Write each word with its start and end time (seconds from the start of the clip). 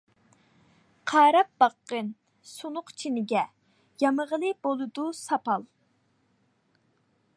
قاراپ 1.11 1.51
باققىن 1.63 2.09
سۇنۇق 2.51 2.91
چىنىگە، 3.03 3.43
يامىغىلى 4.05 4.55
بولىدۇ 4.69 5.05
ساپال. 5.19 5.69